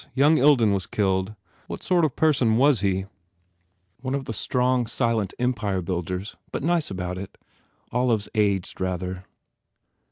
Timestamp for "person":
2.15-2.57